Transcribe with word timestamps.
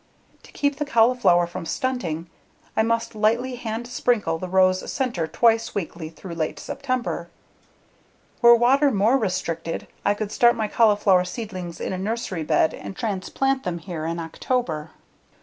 To 0.41 0.51
keep 0.51 0.77
the 0.77 0.83
cauliflower 0.85 1.45
from 1.45 1.67
stunting 1.67 2.27
I 2.75 2.81
must 2.81 3.13
lightly 3.13 3.57
hand 3.57 3.85
sprinkle 3.85 4.39
the 4.39 4.49
row's 4.49 4.91
center 4.91 5.27
twice 5.27 5.75
weekly 5.75 6.09
through 6.09 6.33
late 6.33 6.59
September. 6.59 7.29
Were 8.41 8.55
water 8.55 8.89
more 8.89 9.19
restricted 9.19 9.85
I 10.03 10.15
could 10.15 10.31
start 10.31 10.55
my 10.55 10.67
cauliflower 10.67 11.23
seedlings 11.23 11.79
in 11.79 11.93
a 11.93 11.99
nursery 11.99 12.41
bed 12.41 12.73
and 12.73 12.95
transplant 12.95 13.63
them 13.63 13.77
here 13.77 14.07
in 14.07 14.17
October. 14.17 14.89